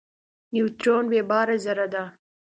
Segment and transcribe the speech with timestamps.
[0.53, 2.03] نیوترون بېباره ذره ده.